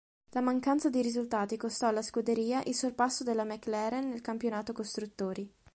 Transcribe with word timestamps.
La 0.31 0.41
mancanza 0.41 0.89
di 0.89 0.99
risultati 1.03 1.57
costò 1.57 1.87
alla 1.89 2.01
scuderia 2.01 2.63
il 2.63 2.73
sorpasso 2.73 3.23
della 3.23 3.43
McLaren 3.43 4.09
nel 4.09 4.21
campionato 4.21 4.73
costruttori. 4.73 5.47